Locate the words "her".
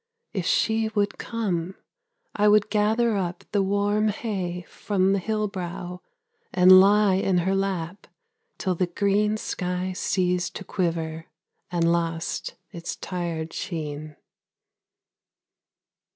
7.37-7.53